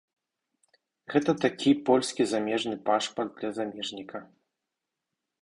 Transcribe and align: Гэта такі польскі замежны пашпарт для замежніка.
Гэта 1.13 1.35
такі 1.43 1.71
польскі 1.89 2.27
замежны 2.33 2.75
пашпарт 2.89 3.31
для 3.41 3.49
замежніка. 3.61 4.19